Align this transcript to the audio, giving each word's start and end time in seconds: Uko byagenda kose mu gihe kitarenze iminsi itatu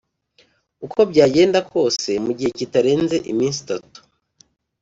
Uko 0.85 0.99
byagenda 1.11 1.59
kose 1.71 2.11
mu 2.23 2.31
gihe 2.37 2.51
kitarenze 2.57 3.15
iminsi 3.31 3.57
itatu 3.65 3.99